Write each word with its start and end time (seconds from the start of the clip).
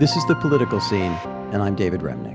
This 0.00 0.16
is 0.16 0.26
The 0.26 0.34
Political 0.34 0.80
Scene, 0.80 1.12
and 1.52 1.62
I'm 1.62 1.76
David 1.76 2.00
Remnick. 2.00 2.34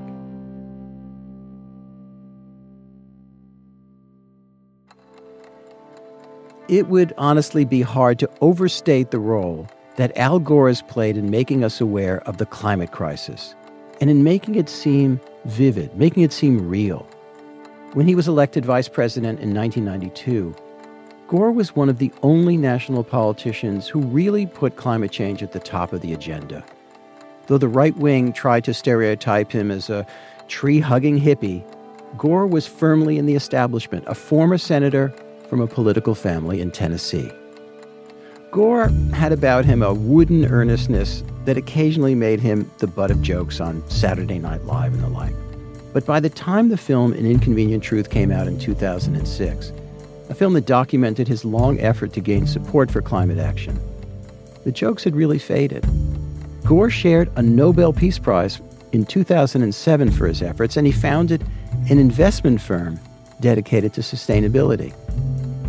It 6.70 6.88
would 6.88 7.14
honestly 7.18 7.66
be 7.66 7.82
hard 7.82 8.18
to 8.20 8.30
overstate 8.40 9.12
the 9.12 9.20
role 9.20 9.68
that 9.98 10.18
Al 10.18 10.40
Gore 10.40 10.70
has 10.70 10.82
played 10.84 11.18
in 11.18 11.30
making 11.30 11.66
us 11.66 11.82
aware 11.82 12.22
of 12.22 12.38
the 12.38 12.46
climate 12.46 12.94
crisis 12.94 13.56
and 14.00 14.10
in 14.10 14.24
making 14.24 14.56
it 14.56 14.70
seem 14.70 15.20
vivid, 15.44 15.94
making 15.98 16.24
it 16.24 16.32
seem 16.32 16.66
real. 16.66 17.06
When 17.92 18.08
he 18.08 18.16
was 18.16 18.30
elected 18.30 18.64
vice 18.64 18.88
president 18.88 19.42
in 19.42 19.54
1992, 19.54 20.56
Gore 21.28 21.52
was 21.52 21.76
one 21.76 21.90
of 21.90 21.98
the 21.98 22.14
only 22.24 22.56
national 22.56 23.04
politicians 23.04 23.90
who 23.90 24.00
really 24.00 24.46
put 24.46 24.78
climate 24.78 25.12
change 25.12 25.44
at 25.44 25.52
the 25.52 25.60
top 25.60 25.92
of 25.92 26.00
the 26.00 26.14
agenda. 26.14 26.64
Though 27.50 27.58
the 27.58 27.68
right 27.68 27.98
wing 27.98 28.32
tried 28.32 28.64
to 28.66 28.76
stereotype 28.76 29.52
him 29.52 29.72
as 29.72 29.90
a 29.90 30.06
tree 30.48 30.80
hugging 30.80 31.20
hippie, 31.20 31.64
Gore 32.16 32.46
was 32.46 32.68
firmly 32.68 33.18
in 33.18 33.26
the 33.26 33.34
establishment, 33.34 34.04
a 34.06 34.14
former 34.14 34.60
senator 34.60 35.12
from 35.50 35.60
a 35.60 35.66
political 35.66 36.14
family 36.14 36.62
in 36.62 36.70
Tennessee. 36.70 37.32
Gore 38.52 38.90
had 39.14 39.32
about 39.32 39.66
him 39.66 39.82
a 39.82 39.96
wooden 39.96 40.46
earnestness 40.46 41.24
that 41.46 41.58
occasionally 41.58 42.14
made 42.14 42.40
him 42.40 42.70
the 42.78 42.86
butt 42.86 43.10
of 43.10 43.20
jokes 43.24 43.60
on 43.60 43.88
Saturday 43.90 44.38
Night 44.38 44.66
Live 44.66 44.94
and 44.94 45.02
the 45.02 45.10
like. 45.10 45.34
But 45.92 46.06
by 46.06 46.20
the 46.20 46.30
time 46.30 46.70
the 46.70 46.78
film 46.78 47.14
An 47.14 47.26
Inconvenient 47.26 47.84
Truth 47.84 48.12
came 48.12 48.32
out 48.32 48.48
in 48.48 48.60
2006, 48.60 49.74
a 50.30 50.36
film 50.36 50.54
that 50.54 50.68
documented 50.68 51.28
his 51.28 51.44
long 51.44 51.80
effort 51.80 52.14
to 52.14 52.22
gain 52.22 52.46
support 52.46 52.92
for 52.92 53.02
climate 53.02 53.40
action, 53.40 53.80
the 54.66 54.72
jokes 54.72 55.04
had 55.04 55.16
really 55.16 55.40
faded. 55.40 55.84
Gore 56.66 56.90
shared 56.90 57.32
a 57.36 57.42
Nobel 57.42 57.94
Peace 57.94 58.20
Prize 58.20 58.62
in 58.92 59.06
2007 59.06 60.12
for 60.12 60.28
his 60.28 60.42
efforts, 60.42 60.78
and 60.78 60.86
he 60.86 60.94
founded 60.94 61.44
an 61.90 62.00
investment 62.00 62.62
firm 62.62 63.00
dedicated 63.40 63.94
to 63.94 64.02
sustainability. 64.02 64.94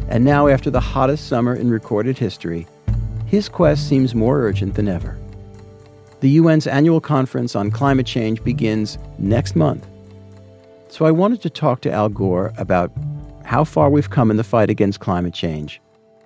And 0.08 0.24
now, 0.24 0.48
after 0.48 0.70
the 0.70 0.80
hottest 0.80 1.28
summer 1.28 1.54
in 1.54 1.70
recorded 1.70 2.18
history, 2.18 2.66
his 3.26 3.48
quest 3.48 3.88
seems 3.88 4.14
more 4.14 4.40
urgent 4.40 4.74
than 4.74 4.88
ever. 4.88 5.16
The 6.20 6.38
UN's 6.38 6.66
annual 6.66 7.00
conference 7.00 7.54
on 7.54 7.70
climate 7.70 8.06
change 8.06 8.42
begins 8.42 8.98
next 9.18 9.54
month. 9.54 9.86
So 10.88 11.06
I 11.06 11.12
wanted 11.12 11.40
to 11.42 11.50
talk 11.50 11.80
to 11.82 11.92
Al 11.92 12.08
Gore 12.08 12.52
about 12.58 12.90
how 13.44 13.64
far 13.64 13.88
we've 13.88 14.10
come 14.10 14.30
in 14.30 14.36
the 14.36 14.44
fight 14.44 14.68
against 14.68 15.00
climate 15.00 15.32
change 15.32 15.80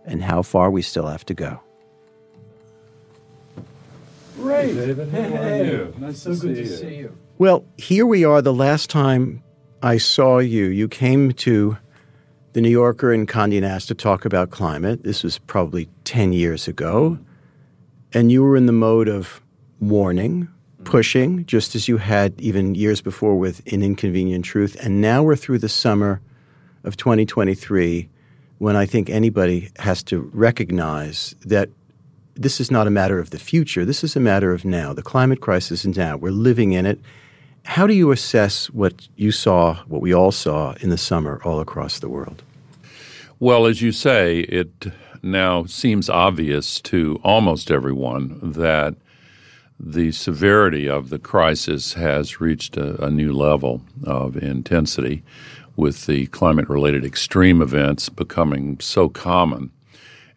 and 0.07 0.23
how 0.23 0.42
far 0.42 0.70
we 0.70 0.83
still 0.83 1.07
have 1.07 1.25
to 1.27 1.35
go. 1.35 1.61
Great. 4.37 4.75
Hey, 4.75 4.87
David. 4.87 5.09
How 5.11 5.43
are 5.43 5.65
you? 5.65 5.95
Nice 5.99 6.23
so 6.23 6.35
to 6.35 6.41
good 6.41 6.57
see 6.57 6.63
to 6.63 6.69
you. 6.69 6.77
see 6.77 6.97
you. 6.97 7.19
Well, 7.39 7.65
here 7.79 8.07
we 8.07 8.25
are. 8.25 8.43
The 8.43 8.53
last 8.53 8.91
time 8.91 9.43
I 9.83 9.99
saw 9.99 10.39
you, 10.39 10.67
you 10.67 10.89
came 10.89 11.33
to 11.33 11.77
the 12.53 12.61
New 12.61 12.71
Yorker 12.71 13.13
and 13.13 13.29
Condé 13.29 13.61
Nast 13.61 13.89
to 13.89 13.95
talk 13.95 14.25
about 14.25 14.51
climate. 14.51 15.03
This 15.03 15.23
was 15.23 15.39
probably 15.39 15.89
10 16.05 16.33
years 16.33 16.69
ago. 16.69 17.19
And 18.13 18.31
you 18.31 18.43
were 18.43 18.57
in 18.57 18.67
the 18.67 18.73
mode 18.73 19.09
of 19.09 19.41
warning, 19.81 20.45
mm-hmm. 20.45 20.85
pushing, 20.85 21.47
just 21.47 21.75
as 21.75 21.89
you 21.89 21.97
had 21.98 22.41
even 22.41 22.75
years 22.75 23.01
before 23.01 23.37
with 23.37 23.61
An 23.73 23.83
Inconvenient 23.83 24.45
Truth. 24.45 24.77
And 24.81 25.01
now 25.01 25.23
we're 25.23 25.37
through 25.37 25.59
the 25.59 25.69
summer 25.69 26.21
of 26.85 26.97
2023 26.97 28.09
when 28.59 28.77
I 28.77 28.87
think 28.87 29.11
anybody 29.11 29.71
has 29.79 30.03
to 30.05 30.21
recognize 30.33 31.35
that 31.45 31.71
this 32.35 32.61
is 32.61 32.71
not 32.71 32.87
a 32.87 32.91
matter 32.91 33.19
of 33.19 33.31
the 33.31 33.39
future. 33.39 33.85
This 33.85 34.03
is 34.03 34.17
a 34.17 34.21
matter 34.21 34.53
of 34.53 34.65
now. 34.65 34.93
The 34.93 35.03
climate 35.03 35.41
crisis 35.41 35.85
is 35.85 35.97
now. 35.97 36.17
We're 36.17 36.31
living 36.31 36.73
in 36.73 36.87
it. 36.87 37.01
How 37.65 37.87
do 37.87 37.95
you 37.95 38.11
assess 38.11 38.67
what 38.71 39.09
you 39.17 39.33
saw, 39.33 39.77
what 39.87 40.03
we 40.03 40.13
all 40.13 40.33
saw 40.33 40.75
in 40.81 40.91
the 40.91 40.98
summer 40.98 41.41
all 41.45 41.61
across 41.61 41.98
the 41.98 42.08
world? 42.08 42.42
Well, 43.41 43.67
as 43.67 43.83
you 43.83 43.92
say, 43.92 44.41
it 44.41 44.86
now 45.23 45.64
seems 45.64 46.11
obvious 46.11 46.81
to 46.83 47.20
almost 47.25 47.70
everyone 47.70 48.39
that 48.53 48.95
the 49.81 50.13
severity 50.13 50.89
of 50.89 51.08
the 51.08 51.19
crisis 51.19 51.95
has 51.95 52.41
reached 52.41 52.77
a, 52.77 53.03
a 53.05 53.11
new 53.11 53.33
level 53.33 53.83
of 54.05 54.37
intensity 54.37 55.23
with 55.77 56.07
the 56.07 56.27
climate 56.27 56.69
related 56.69 57.05
extreme 57.05 57.61
events 57.61 58.08
becoming 58.08 58.79
so 58.81 59.08
common 59.08 59.70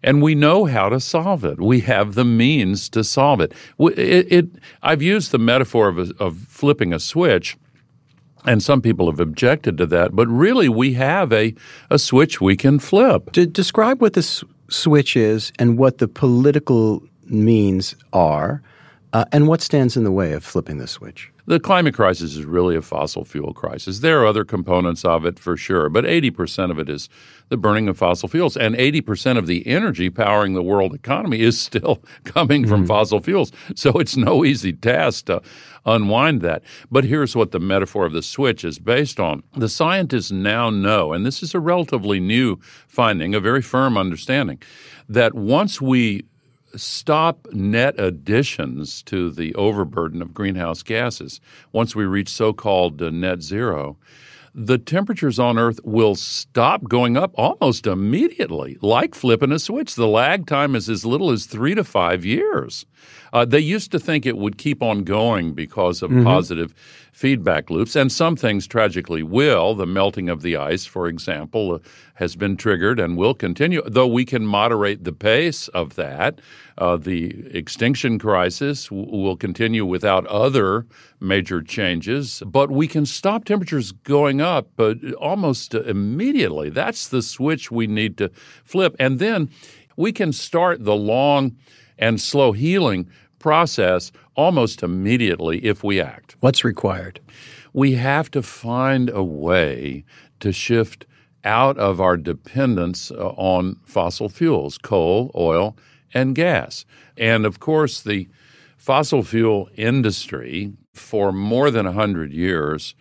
and 0.03 0.21
we 0.21 0.35
know 0.35 0.65
how 0.65 0.89
to 0.89 0.99
solve 0.99 1.43
it. 1.43 1.59
We 1.59 1.81
have 1.81 2.15
the 2.15 2.25
means 2.25 2.89
to 2.89 3.03
solve 3.03 3.41
it. 3.41 3.53
it, 3.79 4.31
it 4.31 4.45
I've 4.81 5.01
used 5.01 5.31
the 5.31 5.39
metaphor 5.39 5.87
of, 5.87 5.97
a, 5.97 6.13
of 6.19 6.37
flipping 6.37 6.93
a 6.93 6.99
switch, 6.99 7.57
and 8.45 8.61
some 8.61 8.81
people 8.81 9.09
have 9.09 9.19
objected 9.19 9.77
to 9.79 9.85
that, 9.87 10.15
but 10.15 10.27
really 10.27 10.69
we 10.69 10.93
have 10.93 11.33
a, 11.33 11.53
a 11.89 11.99
switch 11.99 12.39
we 12.39 12.55
can 12.55 12.79
flip. 12.79 13.31
To 13.33 13.45
describe 13.45 14.01
what 14.01 14.13
this 14.13 14.43
switch 14.69 15.15
is 15.17 15.51
and 15.59 15.77
what 15.77 15.97
the 15.97 16.07
political 16.07 17.03
means 17.25 17.95
are, 18.13 18.61
uh, 19.13 19.25
and 19.31 19.47
what 19.47 19.61
stands 19.61 19.97
in 19.97 20.03
the 20.03 20.11
way 20.11 20.33
of 20.33 20.43
flipping 20.43 20.77
the 20.77 20.87
switch 20.87 21.31
the 21.47 21.61
climate 21.61 21.93
crisis 21.93 22.35
is 22.35 22.43
really 22.43 22.75
a 22.75 22.81
fossil 22.81 23.23
fuel 23.23 23.53
crisis. 23.53 23.99
There 23.99 24.21
are 24.21 24.25
other 24.25 24.43
components 24.43 25.05
of 25.05 25.25
it 25.25 25.39
for 25.39 25.55
sure, 25.55 25.87
but 25.87 26.03
80% 26.03 26.71
of 26.71 26.77
it 26.77 26.89
is 26.89 27.07
the 27.47 27.55
burning 27.55 27.87
of 27.87 27.97
fossil 27.97 28.27
fuels. 28.27 28.57
And 28.57 28.75
80% 28.75 29.37
of 29.37 29.47
the 29.47 29.65
energy 29.65 30.09
powering 30.09 30.53
the 30.53 30.61
world 30.61 30.93
economy 30.93 31.39
is 31.39 31.59
still 31.59 32.03
coming 32.25 32.67
from 32.67 32.81
mm-hmm. 32.81 32.87
fossil 32.87 33.21
fuels. 33.21 33.53
So 33.75 33.91
it's 33.91 34.17
no 34.17 34.43
easy 34.43 34.73
task 34.73 35.27
to 35.27 35.41
unwind 35.85 36.41
that. 36.41 36.63
But 36.91 37.05
here's 37.05 37.33
what 37.33 37.51
the 37.51 37.61
metaphor 37.61 38.05
of 38.05 38.11
the 38.11 38.21
switch 38.21 38.65
is 38.65 38.77
based 38.77 39.17
on. 39.17 39.41
The 39.55 39.69
scientists 39.69 40.31
now 40.31 40.69
know, 40.69 41.13
and 41.13 41.25
this 41.25 41.41
is 41.41 41.55
a 41.55 41.61
relatively 41.61 42.19
new 42.19 42.59
finding, 42.87 43.33
a 43.33 43.39
very 43.39 43.61
firm 43.61 43.97
understanding, 43.97 44.61
that 45.07 45.33
once 45.33 45.81
we 45.81 46.25
stop 46.75 47.47
net 47.51 47.99
additions 47.99 49.01
to 49.03 49.29
the 49.29 49.53
overburden 49.55 50.21
of 50.21 50.33
greenhouse 50.33 50.83
gases 50.83 51.39
once 51.71 51.95
we 51.95 52.05
reach 52.05 52.29
so 52.29 52.53
called 52.53 53.01
uh, 53.01 53.09
net 53.09 53.41
zero 53.41 53.97
the 54.59 54.79
temperatures 54.79 55.37
on 55.37 55.59
Earth 55.59 55.79
will 55.83 56.15
stop 56.15 56.85
going 56.85 57.15
up 57.15 57.31
almost 57.35 57.85
immediately, 57.85 58.79
like 58.81 59.13
flipping 59.13 59.51
a 59.51 59.59
switch. 59.59 59.93
The 59.93 60.07
lag 60.07 60.47
time 60.47 60.75
is 60.75 60.89
as 60.89 61.05
little 61.05 61.29
as 61.29 61.45
three 61.45 61.75
to 61.75 61.83
five 61.83 62.25
years. 62.25 62.87
Uh, 63.33 63.45
they 63.45 63.59
used 63.59 63.91
to 63.91 63.99
think 63.99 64.25
it 64.25 64.37
would 64.37 64.57
keep 64.57 64.81
on 64.81 65.03
going 65.03 65.53
because 65.53 66.01
of 66.01 66.11
mm-hmm. 66.11 66.23
positive 66.23 66.73
feedback 67.11 67.71
loops, 67.71 67.95
and 67.95 68.11
some 68.11 68.35
things 68.35 68.67
tragically 68.67 69.23
will. 69.23 69.73
The 69.73 69.87
melting 69.87 70.29
of 70.29 70.43
the 70.43 70.55
ice, 70.55 70.85
for 70.85 71.07
example, 71.07 71.73
uh, 71.73 71.79
has 72.15 72.35
been 72.35 72.57
triggered 72.57 72.99
and 72.99 73.17
will 73.17 73.33
continue, 73.33 73.81
though 73.87 74.05
we 74.07 74.23
can 74.23 74.45
moderate 74.45 75.03
the 75.03 75.11
pace 75.13 75.67
of 75.69 75.95
that. 75.95 76.39
Uh, 76.77 76.95
the 76.95 77.47
extinction 77.57 78.19
crisis 78.19 78.89
w- 78.89 79.09
will 79.09 79.35
continue 79.35 79.83
without 79.83 80.27
other 80.27 80.85
major 81.19 81.63
changes, 81.63 82.43
but 82.45 82.69
we 82.69 82.87
can 82.87 83.05
stop 83.05 83.45
temperatures 83.45 83.91
going 83.91 84.39
up 84.39 84.67
uh, 84.79 84.93
almost 85.19 85.73
immediately. 85.73 86.69
That's 86.69 87.07
the 87.07 87.23
switch 87.23 87.71
we 87.71 87.87
need 87.87 88.15
to 88.17 88.29
flip. 88.63 88.95
And 88.99 89.17
then 89.17 89.49
we 89.95 90.11
can 90.11 90.31
start 90.31 90.83
the 90.83 90.95
long 90.95 91.57
and 91.97 92.19
slow 92.21 92.51
healing 92.51 93.09
process 93.39 94.11
almost 94.35 94.83
immediately 94.83 95.63
if 95.65 95.83
we 95.83 96.01
act. 96.01 96.35
What's 96.39 96.63
required? 96.63 97.19
We 97.73 97.93
have 97.93 98.31
to 98.31 98.41
find 98.41 99.09
a 99.09 99.23
way 99.23 100.03
to 100.39 100.51
shift 100.51 101.05
out 101.43 101.77
of 101.77 102.01
our 102.01 102.17
dependence 102.17 103.11
uh, 103.11 103.29
on 103.37 103.79
fossil 103.85 104.29
fuels, 104.29 104.77
coal, 104.77 105.31
oil, 105.35 105.77
and 106.13 106.35
gas. 106.35 106.85
And 107.15 107.45
of 107.45 107.59
course, 107.59 108.01
the 108.01 108.27
fossil 108.77 109.23
fuel 109.23 109.69
industry 109.75 110.73
for 110.93 111.31
more 111.31 111.71
than 111.71 111.85
100 111.85 112.33
years 112.33 112.95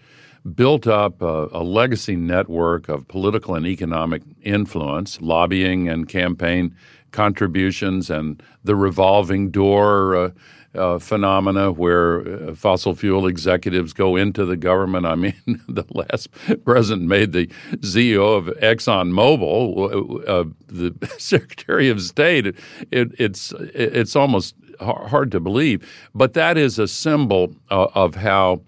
built 0.54 0.86
up 0.86 1.22
a, 1.22 1.48
a, 1.50 1.62
legacy 1.62 2.14
network 2.14 2.88
of 2.88 3.08
political 3.08 3.54
and 3.56 3.66
economic 3.66 4.22
influence, 4.42 5.20
lobbying 5.20 5.88
and 5.88 6.08
campaign 6.08 6.74
contributions, 7.10 8.10
and 8.10 8.42
the 8.64 8.76
revolving 8.76 9.50
door 9.50 10.16
uh, 10.16 10.30
uh, 10.76 10.98
phenomena 10.98 11.72
where 11.72 12.50
uh, 12.50 12.54
fossil 12.54 12.94
fuel 12.94 13.26
executives 13.26 13.92
go 13.92 14.16
into 14.16 14.44
the 14.44 14.56
government. 14.56 15.06
I 15.06 15.14
mean, 15.14 15.34
the 15.68 15.84
last 15.90 16.28
president 16.64 17.08
made 17.08 17.32
the 17.32 17.46
CEO 17.78 18.36
of 18.36 18.46
ExxonMobil 18.58 20.28
uh, 20.28 20.44
the 20.66 20.94
Secretary 21.18 21.88
of 21.88 22.02
State. 22.02 22.46
It, 22.46 22.56
it, 22.90 23.08
it's 23.18 23.52
it's 23.58 24.14
almost 24.14 24.54
hard 24.80 25.30
to 25.32 25.40
believe, 25.40 26.08
but 26.14 26.34
that 26.34 26.58
is 26.58 26.78
a 26.78 26.86
symbol 26.86 27.54
uh, 27.70 27.86
of 27.94 28.16
how 28.16 28.60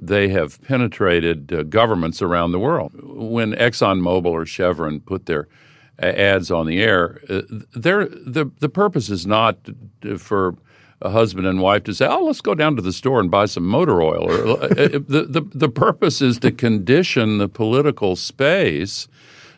they 0.00 0.28
have 0.28 0.62
penetrated 0.62 1.52
uh, 1.52 1.62
governments 1.64 2.20
around 2.22 2.52
the 2.52 2.58
world. 2.58 2.92
When 3.02 3.52
ExxonMobil 3.52 4.26
or 4.26 4.46
Chevron 4.46 5.00
put 5.00 5.26
their 5.26 5.42
uh, 5.42 5.65
ads 5.98 6.50
on 6.50 6.66
the 6.66 6.82
air, 6.82 7.20
uh, 7.28 7.42
the 7.72 8.50
the 8.58 8.68
purpose 8.68 9.08
is 9.10 9.26
not 9.26 9.58
for 10.18 10.56
a 11.02 11.10
husband 11.10 11.46
and 11.46 11.60
wife 11.60 11.84
to 11.84 11.94
say, 11.94 12.06
"Oh, 12.06 12.24
let's 12.24 12.40
go 12.40 12.54
down 12.54 12.76
to 12.76 12.82
the 12.82 12.92
store 12.92 13.20
and 13.20 13.30
buy 13.30 13.46
some 13.46 13.66
motor 13.66 14.02
oil." 14.02 14.24
Or, 14.24 14.62
uh, 14.62 14.68
the, 14.68 15.26
the 15.28 15.42
the 15.54 15.68
purpose 15.68 16.22
is 16.22 16.38
to 16.40 16.50
condition 16.50 17.38
the 17.38 17.48
political 17.48 18.16
space 18.16 19.08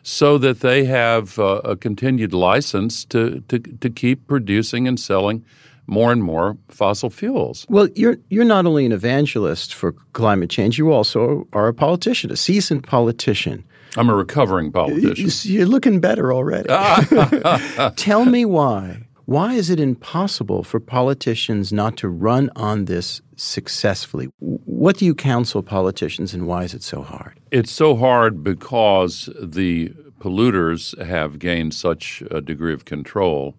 so 0.01 0.37
that 0.37 0.61
they 0.61 0.85
have 0.85 1.37
uh, 1.39 1.61
a 1.63 1.75
continued 1.75 2.33
license 2.33 3.05
to, 3.05 3.41
to 3.47 3.59
to 3.59 3.89
keep 3.89 4.27
producing 4.27 4.87
and 4.87 4.99
selling 4.99 5.43
more 5.87 6.11
and 6.11 6.23
more 6.23 6.57
fossil 6.69 7.09
fuels. 7.09 7.65
Well, 7.69 7.89
you're 7.95 8.17
you're 8.29 8.45
not 8.45 8.65
only 8.65 8.85
an 8.85 8.91
evangelist 8.91 9.73
for 9.73 9.93
climate 10.13 10.49
change, 10.49 10.77
you 10.77 10.91
also 10.91 11.47
are 11.53 11.67
a 11.67 11.73
politician, 11.73 12.31
a 12.31 12.37
seasoned 12.37 12.83
politician. 12.83 13.63
I'm 13.97 14.09
a 14.09 14.15
recovering 14.15 14.71
politician. 14.71 15.51
You're 15.51 15.65
looking 15.65 15.99
better 15.99 16.33
already. 16.33 16.69
Tell 17.95 18.25
me 18.25 18.45
why. 18.45 19.03
Why 19.25 19.53
is 19.53 19.69
it 19.69 19.79
impossible 19.79 20.63
for 20.63 20.79
politicians 20.79 21.71
not 21.71 21.97
to 21.97 22.09
run 22.09 22.49
on 22.55 22.85
this 22.85 23.21
successfully? 23.35 24.29
What 24.39 24.97
do 24.97 25.05
you 25.05 25.13
counsel 25.13 25.61
politicians, 25.61 26.33
and 26.33 26.47
why 26.47 26.63
is 26.63 26.73
it 26.73 26.81
so 26.81 27.03
hard? 27.03 27.39
It's 27.51 27.71
so 27.71 27.95
hard 27.95 28.43
because 28.43 29.29
the 29.39 29.89
polluters 30.19 30.99
have 31.03 31.37
gained 31.37 31.75
such 31.75 32.23
a 32.31 32.41
degree 32.41 32.73
of 32.73 32.85
control 32.85 33.55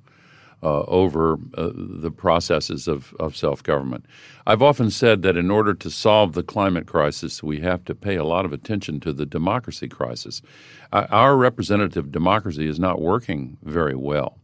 uh, 0.62 0.82
over 0.82 1.38
uh, 1.54 1.70
the 1.74 2.10
processes 2.10 2.86
of, 2.86 3.14
of 3.18 3.36
self 3.36 3.62
government. 3.62 4.04
I've 4.46 4.62
often 4.62 4.90
said 4.90 5.22
that 5.22 5.36
in 5.36 5.50
order 5.50 5.74
to 5.74 5.90
solve 5.90 6.32
the 6.32 6.42
climate 6.42 6.86
crisis, 6.86 7.42
we 7.42 7.60
have 7.60 7.84
to 7.86 7.94
pay 7.94 8.16
a 8.16 8.24
lot 8.24 8.44
of 8.44 8.52
attention 8.52 9.00
to 9.00 9.12
the 9.12 9.26
democracy 9.26 9.88
crisis. 9.88 10.42
Uh, 10.92 11.06
our 11.10 11.36
representative 11.36 12.10
democracy 12.10 12.66
is 12.66 12.78
not 12.78 13.00
working 13.00 13.56
very 13.62 13.94
well. 13.94 14.38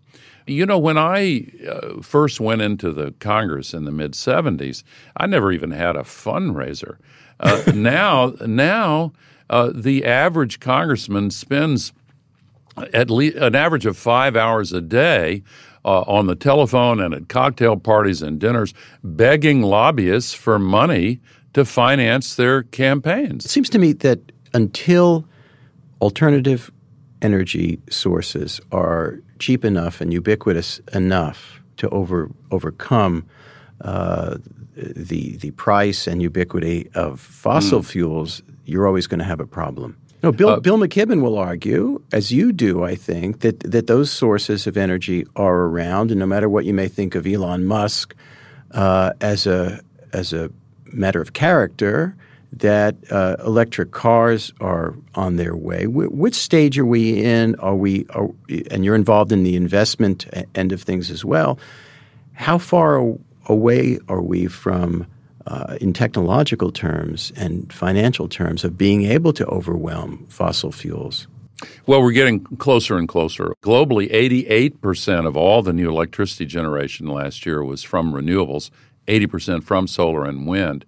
You 0.46 0.64
know, 0.64 0.78
when 0.78 0.96
I 0.96 1.48
uh, 1.68 2.00
first 2.02 2.40
went 2.40 2.62
into 2.62 2.92
the 2.92 3.12
Congress 3.18 3.74
in 3.74 3.84
the 3.84 3.90
mid 3.90 4.12
70s, 4.12 4.84
I 5.16 5.26
never 5.26 5.50
even 5.50 5.72
had 5.72 5.96
a 5.96 6.02
fundraiser. 6.02 6.98
Uh, 7.40 7.62
now, 7.74 8.34
now 8.46 9.12
uh, 9.50 9.70
the 9.74 10.04
average 10.04 10.60
congressman 10.60 11.30
spends 11.30 11.92
at 12.92 13.10
least 13.10 13.36
an 13.36 13.54
average 13.54 13.86
of 13.86 13.96
five 13.96 14.36
hours 14.36 14.72
a 14.72 14.80
day 14.80 15.42
uh, 15.86 16.02
on 16.06 16.26
the 16.26 16.34
telephone 16.34 17.00
and 17.00 17.14
at 17.14 17.28
cocktail 17.28 17.76
parties 17.76 18.20
and 18.20 18.40
dinners 18.40 18.74
begging 19.02 19.62
lobbyists 19.62 20.34
for 20.34 20.58
money 20.58 21.20
to 21.54 21.64
finance 21.64 22.34
their 22.34 22.64
campaigns. 22.64 23.44
It 23.44 23.50
seems 23.50 23.70
to 23.70 23.78
me 23.78 23.92
that 23.92 24.32
until 24.52 25.24
alternative 26.00 26.70
energy 27.22 27.80
sources 27.88 28.60
are 28.72 29.20
cheap 29.38 29.64
enough 29.64 30.00
and 30.00 30.12
ubiquitous 30.12 30.80
enough 30.92 31.62
to 31.78 31.88
over, 31.90 32.30
overcome 32.50 33.24
uh, 33.82 34.36
the 34.76 35.36
the 35.38 35.50
price 35.52 36.06
and 36.06 36.20
ubiquity 36.20 36.90
of 36.94 37.20
fossil 37.20 37.80
mm. 37.80 37.86
fuels, 37.86 38.42
you're 38.64 38.86
always 38.86 39.06
going 39.06 39.18
to 39.18 39.24
have 39.24 39.40
a 39.40 39.46
problem. 39.46 39.96
No, 40.22 40.32
Bill, 40.32 40.48
uh, 40.48 40.60
Bill 40.60 40.78
McKibben 40.78 41.20
will 41.20 41.38
argue, 41.38 42.02
as 42.12 42.32
you 42.32 42.52
do, 42.52 42.82
I 42.82 42.94
think, 42.94 43.40
that, 43.40 43.60
that 43.60 43.86
those 43.86 44.10
sources 44.10 44.66
of 44.66 44.76
energy 44.76 45.26
are 45.36 45.64
around, 45.64 46.10
and 46.10 46.18
no 46.18 46.26
matter 46.26 46.48
what 46.48 46.64
you 46.64 46.72
may 46.74 46.88
think 46.88 47.14
of 47.14 47.26
Elon 47.26 47.64
Musk 47.66 48.14
uh, 48.72 49.12
as 49.20 49.46
a 49.46 49.80
as 50.12 50.32
a 50.32 50.50
matter 50.92 51.20
of 51.20 51.32
character, 51.34 52.16
that 52.52 52.94
uh, 53.10 53.36
electric 53.44 53.90
cars 53.90 54.52
are 54.60 54.94
on 55.14 55.36
their 55.36 55.54
way. 55.54 55.84
Wh- 55.84 56.12
which 56.12 56.34
stage 56.34 56.78
are 56.78 56.86
we 56.86 57.22
in? 57.22 57.54
Are 57.56 57.76
we? 57.76 58.06
Are, 58.10 58.30
and 58.70 58.84
you're 58.84 58.94
involved 58.94 59.32
in 59.32 59.42
the 59.42 59.56
investment 59.56 60.26
end 60.54 60.72
of 60.72 60.82
things 60.82 61.10
as 61.10 61.24
well. 61.24 61.58
How 62.32 62.58
far 62.58 63.14
away 63.46 63.98
are 64.08 64.22
we 64.22 64.46
from? 64.46 65.06
Uh, 65.46 65.76
in 65.80 65.92
technological 65.92 66.72
terms 66.72 67.32
and 67.36 67.72
financial 67.72 68.28
terms 68.28 68.64
of 68.64 68.76
being 68.76 69.04
able 69.04 69.32
to 69.32 69.46
overwhelm 69.46 70.26
fossil 70.28 70.72
fuels? 70.72 71.26
Well, 71.86 72.02
we're 72.02 72.12
getting 72.12 72.44
closer 72.44 72.98
and 72.98 73.08
closer. 73.08 73.54
Globally, 73.62 74.10
88% 74.12 75.26
of 75.26 75.36
all 75.36 75.62
the 75.62 75.72
new 75.72 75.88
electricity 75.88 76.44
generation 76.44 77.06
last 77.06 77.46
year 77.46 77.64
was 77.64 77.82
from 77.82 78.12
renewables, 78.12 78.70
80% 79.06 79.64
from 79.64 79.86
solar 79.86 80.24
and 80.24 80.46
wind. 80.46 80.84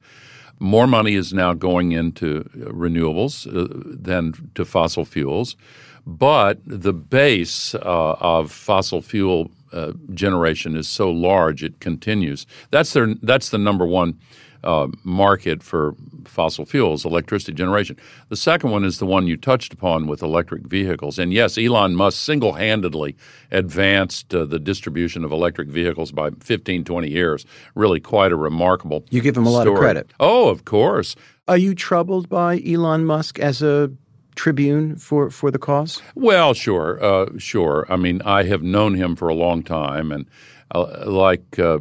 More 0.60 0.87
money 0.87 1.14
is 1.14 1.32
now 1.32 1.55
going 1.55 1.93
into 1.93 2.44
renewables 2.55 3.46
uh, 3.46 3.69
than 3.84 4.50
to 4.56 4.64
fossil 4.64 5.05
fuels, 5.05 5.56
but 6.05 6.58
the 6.66 6.93
base 6.93 7.75
uh, 7.75 8.16
of 8.20 8.50
fossil 8.50 9.00
fuel 9.00 9.50
uh, 9.72 9.93
generation 10.14 10.76
is 10.76 10.88
so 10.88 11.10
large 11.10 11.62
it 11.62 11.81
continues. 11.81 12.46
That's 12.70 12.93
their 12.93 13.14
that's 13.22 13.50
the 13.50 13.58
number 13.58 13.87
one 13.87 14.19
uh, 14.64 14.88
market 15.05 15.62
for 15.62 15.94
fossil 16.25 16.64
fuels, 16.64 17.05
electricity 17.05 17.52
generation. 17.52 17.96
The 18.28 18.37
second 18.37 18.70
one 18.70 18.84
is 18.84 18.99
the 18.99 19.06
one 19.06 19.26
you 19.26 19.37
touched 19.37 19.72
upon 19.72 20.06
with 20.06 20.22
electric 20.22 20.62
vehicles. 20.62 21.19
And 21.19 21.32
yes, 21.32 21.56
Elon 21.56 21.94
Musk 21.94 22.19
single 22.19 22.55
handedly 22.55 23.16
advanced 23.50 24.34
uh, 24.34 24.44
the 24.44 24.58
distribution 24.58 25.25
of 25.25 25.32
electric 25.32 25.69
vehicles 25.69 26.12
by 26.12 26.31
15, 26.40 26.84
20 26.84 27.08
years. 27.08 27.46
Really 27.75 28.00
quite 28.00 28.32
a 28.32 28.37
remarkable 28.37 29.05
You 29.10 29.20
give 29.20 29.37
him 29.37 29.46
a 29.46 29.50
lot 29.50 29.62
story. 29.62 29.76
of 29.76 29.81
credit. 29.81 30.12
Oh, 30.20 30.49
of 30.49 30.64
course. 30.64 31.16
Are 31.46 31.56
you 31.58 31.75
troubled 31.75 32.28
by 32.28 32.60
Elon 32.66 33.05
Musk 33.06 33.38
as 33.38 33.62
a 33.62 33.90
tribune 34.34 34.96
for, 34.96 35.31
for 35.31 35.50
the 35.50 35.58
cause? 35.58 36.02
Well, 36.14 36.55
sure, 36.55 37.02
uh, 37.02 37.26
sure. 37.38 37.87
I 37.88 37.96
mean, 37.96 38.22
I 38.25 38.44
have 38.44 38.62
known 38.62 38.94
him 38.94 39.16
for 39.16 39.28
a 39.28 39.34
long 39.34 39.62
time, 39.62 40.12
and 40.12 40.26
uh, 40.75 41.05
like 41.06 41.58
uh, 41.58 41.78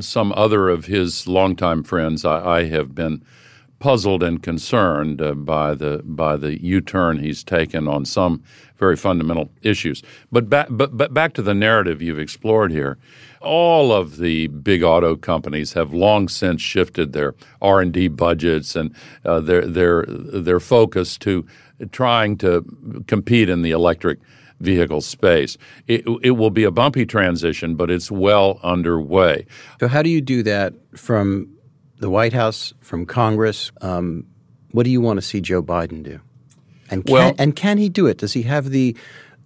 some 0.00 0.32
other 0.36 0.68
of 0.68 0.86
his 0.86 1.26
longtime 1.26 1.82
friends, 1.82 2.24
I, 2.24 2.58
I 2.58 2.64
have 2.64 2.94
been 2.94 3.22
puzzled 3.78 4.22
and 4.22 4.42
concerned 4.42 5.22
uh, 5.22 5.34
by 5.34 5.74
the 5.74 6.02
by 6.04 6.36
the 6.36 6.62
U-turn 6.62 7.18
he's 7.18 7.44
taken 7.44 7.86
on 7.86 8.04
some 8.04 8.42
very 8.76 8.96
fundamental 8.96 9.50
issues. 9.62 10.02
But 10.32 10.48
back 10.48 10.68
but, 10.70 10.96
but 10.96 11.14
back 11.14 11.32
to 11.34 11.42
the 11.42 11.54
narrative 11.54 12.02
you've 12.02 12.18
explored 12.18 12.72
here. 12.72 12.98
All 13.40 13.92
of 13.92 14.16
the 14.16 14.48
big 14.48 14.82
auto 14.82 15.14
companies 15.14 15.74
have 15.74 15.92
long 15.92 16.28
since 16.28 16.60
shifted 16.60 17.12
their 17.12 17.34
R 17.62 17.80
and 17.80 17.92
D 17.92 18.08
budgets 18.08 18.74
and 18.74 18.94
uh, 19.24 19.40
their 19.40 19.66
their 19.66 20.04
their 20.06 20.60
focus 20.60 21.16
to 21.18 21.46
trying 21.92 22.36
to 22.38 22.64
compete 23.06 23.48
in 23.48 23.62
the 23.62 23.70
electric 23.70 24.18
vehicle 24.60 25.00
space. 25.00 25.56
It, 25.86 26.04
it 26.22 26.32
will 26.32 26.50
be 26.50 26.64
a 26.64 26.70
bumpy 26.70 27.06
transition, 27.06 27.74
but 27.74 27.90
it's 27.90 28.10
well 28.10 28.60
underway. 28.62 29.46
So, 29.80 29.88
how 29.88 30.02
do 30.02 30.10
you 30.10 30.20
do 30.20 30.42
that 30.42 30.74
from 30.96 31.48
the 31.98 32.10
White 32.10 32.32
House, 32.32 32.74
from 32.80 33.06
Congress? 33.06 33.70
Um, 33.80 34.26
what 34.72 34.84
do 34.84 34.90
you 34.90 35.00
want 35.00 35.18
to 35.18 35.22
see 35.22 35.40
Joe 35.40 35.62
Biden 35.62 36.02
do? 36.02 36.20
And 36.90 37.04
can, 37.04 37.12
well, 37.12 37.34
and 37.38 37.54
can 37.54 37.78
he 37.78 37.88
do 37.88 38.06
it? 38.06 38.18
Does 38.18 38.32
he 38.32 38.42
have 38.42 38.70
the 38.70 38.96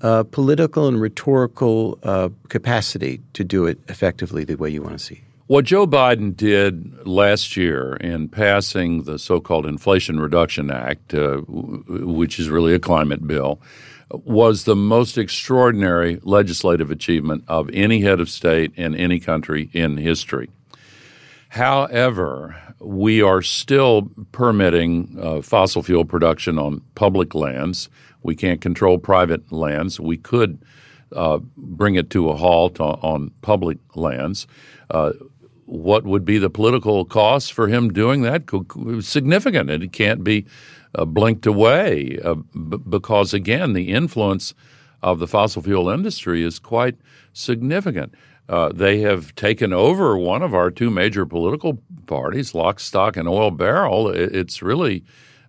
uh, 0.00 0.24
political 0.24 0.88
and 0.88 1.00
rhetorical 1.00 1.98
uh, 2.02 2.28
capacity 2.48 3.20
to 3.34 3.44
do 3.44 3.66
it 3.66 3.78
effectively 3.88 4.44
the 4.44 4.56
way 4.56 4.70
you 4.70 4.82
want 4.82 4.98
to 4.98 5.04
see? 5.04 5.22
What 5.46 5.64
Joe 5.64 5.86
Biden 5.86 6.34
did 6.34 7.06
last 7.06 7.56
year 7.56 7.96
in 7.96 8.28
passing 8.28 9.02
the 9.02 9.18
so 9.18 9.40
called 9.40 9.66
Inflation 9.66 10.18
Reduction 10.18 10.70
Act, 10.70 11.14
uh, 11.14 11.38
which 11.38 12.38
is 12.38 12.48
really 12.48 12.74
a 12.74 12.78
climate 12.78 13.26
bill, 13.26 13.60
was 14.12 14.64
the 14.64 14.76
most 14.76 15.16
extraordinary 15.16 16.18
legislative 16.22 16.90
achievement 16.90 17.44
of 17.48 17.70
any 17.72 18.00
head 18.00 18.20
of 18.20 18.28
state 18.28 18.72
in 18.76 18.94
any 18.94 19.18
country 19.18 19.70
in 19.72 19.96
history. 19.96 20.50
However, 21.48 22.56
we 22.78 23.22
are 23.22 23.42
still 23.42 24.10
permitting 24.32 25.18
uh, 25.20 25.42
fossil 25.42 25.82
fuel 25.82 26.04
production 26.04 26.58
on 26.58 26.82
public 26.94 27.34
lands. 27.34 27.88
We 28.22 28.34
can't 28.34 28.60
control 28.60 28.98
private 28.98 29.52
lands. 29.52 30.00
We 30.00 30.16
could 30.16 30.62
uh, 31.14 31.40
bring 31.56 31.94
it 31.94 32.10
to 32.10 32.30
a 32.30 32.36
halt 32.36 32.80
on, 32.80 32.98
on 33.02 33.30
public 33.42 33.78
lands. 33.94 34.46
Uh, 34.90 35.12
what 35.72 36.04
would 36.04 36.24
be 36.24 36.36
the 36.36 36.50
political 36.50 37.04
cost 37.06 37.52
for 37.52 37.66
him 37.66 37.92
doing 37.92 38.20
that? 38.22 38.42
Significant, 39.00 39.70
and 39.70 39.82
it 39.82 39.92
can't 39.92 40.22
be 40.22 40.44
uh, 40.94 41.06
blinked 41.06 41.46
away 41.46 42.18
uh, 42.22 42.34
b- 42.34 42.76
because, 42.88 43.32
again, 43.32 43.72
the 43.72 43.88
influence 43.88 44.52
of 45.02 45.18
the 45.18 45.26
fossil 45.26 45.62
fuel 45.62 45.88
industry 45.88 46.42
is 46.42 46.58
quite 46.58 46.96
significant. 47.32 48.14
Uh, 48.50 48.70
they 48.74 49.00
have 49.00 49.34
taken 49.34 49.72
over 49.72 50.18
one 50.18 50.42
of 50.42 50.54
our 50.54 50.70
two 50.70 50.90
major 50.90 51.24
political 51.24 51.80
parties, 52.06 52.54
lock, 52.54 52.78
stock, 52.78 53.16
and 53.16 53.26
oil 53.26 53.50
barrel. 53.50 54.10
It, 54.10 54.34
it's 54.34 54.60
really 54.60 55.04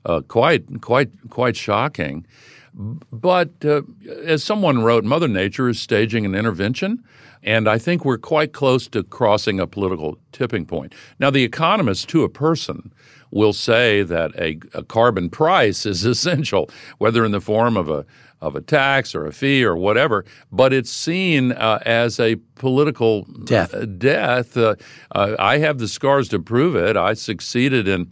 uh, 0.06 0.22
quite, 0.22 0.82
quite, 0.82 1.12
quite 1.30 1.58
shocking. 1.58 2.25
But 2.74 3.51
uh, 3.63 3.84
as 4.24 4.44
someone 4.44 4.84
wrote, 4.84 5.03
Mother 5.03 5.27
Nature 5.27 5.70
is 5.70 5.80
staging 5.80 6.25
an 6.25 6.34
intervention, 6.34 7.03
and 7.44 7.68
I 7.68 7.77
think 7.77 8.03
we're 8.03 8.18
quite 8.18 8.51
close 8.53 8.88
to 8.89 9.03
crossing 9.03 9.60
a 9.60 9.68
political 9.68 10.18
tipping 10.32 10.65
point. 10.65 10.94
Now, 11.20 11.30
the 11.30 11.44
economists, 11.44 12.06
to 12.06 12.24
a 12.24 12.30
person, 12.30 12.92
will 13.32 13.53
say 13.53 14.03
that 14.03 14.32
a, 14.39 14.60
a 14.74 14.84
carbon 14.84 15.30
price 15.30 15.86
is 15.86 16.03
essential, 16.06 16.70
whether 16.98 17.24
in 17.25 17.32
the 17.32 17.42
form 17.42 17.77
of 17.77 17.89
a 17.89 18.06
of 18.42 18.58
a 18.58 18.62
tax 18.62 19.15
or 19.15 19.25
a 19.25 19.32
fee 19.32 19.63
or 19.63 19.74
whatever, 19.74 20.25
but 20.51 20.74
it's 20.74 20.92
seen 20.92 21.53
uh, 21.53 21.80
as 21.86 22.20
a 22.20 22.36
political 22.56 23.24
death. 23.46 23.74
Uh, 23.74 23.86
death. 23.86 24.58
Uh, 24.58 24.75
uh 25.15 25.38
I 25.39 25.60
have 25.60 25.77
the 25.77 25.88
scars 25.88 26.27
to 26.30 26.39
prove 26.39 26.75
it. 26.75 26.98
I 26.98 27.13
succeeded 27.13 27.88
in 27.88 28.12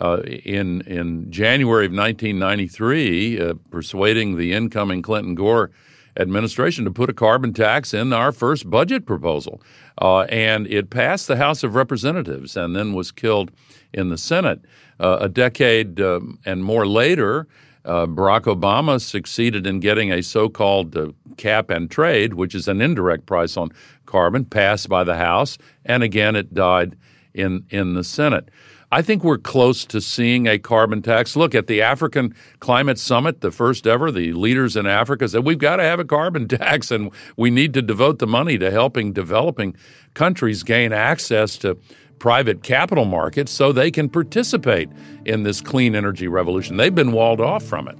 uh, 0.00 0.22
in 0.22 0.80
in 0.82 1.30
January 1.30 1.86
of 1.86 1.92
1993, 1.92 3.40
uh, 3.40 3.54
persuading 3.70 4.36
the 4.36 4.52
incoming 4.52 5.02
Clinton 5.02 5.34
Gore 5.34 5.70
administration 6.16 6.84
to 6.84 6.90
put 6.90 7.10
a 7.10 7.14
carbon 7.14 7.52
tax 7.52 7.94
in 7.94 8.12
our 8.12 8.32
first 8.32 8.68
budget 8.68 9.06
proposal, 9.06 9.62
uh, 10.00 10.20
and 10.22 10.66
it 10.66 10.90
passed 10.90 11.28
the 11.28 11.36
House 11.36 11.62
of 11.62 11.74
Representatives 11.74 12.56
and 12.56 12.76
then 12.76 12.92
was 12.92 13.12
killed 13.12 13.50
in 13.92 14.08
the 14.08 14.18
Senate. 14.18 14.60
Uh, 15.00 15.18
a 15.20 15.28
decade 15.28 16.00
um, 16.00 16.38
and 16.44 16.64
more 16.64 16.86
later. 16.86 17.46
Uh, 17.84 18.06
Barack 18.06 18.42
Obama 18.42 19.00
succeeded 19.00 19.66
in 19.66 19.80
getting 19.80 20.12
a 20.12 20.22
so-called 20.22 20.96
cap 21.36 21.68
and 21.68 21.90
trade, 21.90 22.34
which 22.34 22.54
is 22.54 22.68
an 22.68 22.80
indirect 22.80 23.26
price 23.26 23.56
on 23.56 23.70
carbon, 24.06 24.44
passed 24.44 24.88
by 24.88 25.02
the 25.02 25.16
House, 25.16 25.58
and 25.84 26.04
again 26.04 26.36
it 26.36 26.54
died 26.54 26.96
in 27.34 27.64
in 27.70 27.94
the 27.94 28.04
Senate. 28.04 28.50
I 28.92 29.00
think 29.00 29.24
we're 29.24 29.38
close 29.38 29.86
to 29.86 30.02
seeing 30.02 30.46
a 30.46 30.58
carbon 30.58 31.00
tax. 31.00 31.34
Look 31.34 31.54
at 31.54 31.66
the 31.66 31.80
African 31.80 32.34
Climate 32.60 32.98
Summit, 32.98 33.40
the 33.40 33.50
first 33.50 33.86
ever. 33.86 34.12
The 34.12 34.34
leaders 34.34 34.76
in 34.76 34.86
Africa 34.86 35.26
said 35.26 35.46
we've 35.46 35.56
got 35.56 35.76
to 35.76 35.82
have 35.82 35.98
a 35.98 36.04
carbon 36.04 36.46
tax 36.48 36.90
and 36.90 37.10
we 37.38 37.48
need 37.48 37.72
to 37.72 37.80
devote 37.80 38.18
the 38.18 38.26
money 38.26 38.58
to 38.58 38.70
helping 38.70 39.14
developing 39.14 39.74
countries 40.12 40.62
gain 40.62 40.92
access 40.92 41.56
to 41.58 41.78
private 42.18 42.62
capital 42.62 43.06
markets 43.06 43.50
so 43.50 43.72
they 43.72 43.90
can 43.90 44.10
participate 44.10 44.90
in 45.24 45.42
this 45.42 45.62
clean 45.62 45.94
energy 45.94 46.28
revolution. 46.28 46.76
They've 46.76 46.94
been 46.94 47.12
walled 47.12 47.40
off 47.40 47.64
from 47.64 47.88
it. 47.88 47.96